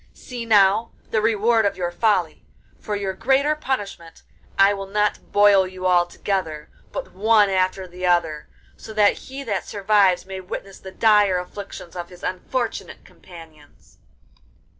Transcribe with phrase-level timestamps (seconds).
[0.15, 2.43] See, now, the reward of your folly;
[2.79, 4.23] for your greater punishment
[4.57, 9.43] I will not boil you all together, but one after the other, so that he
[9.43, 13.99] that survives may witness the dire afflictions of his unfortunate companions.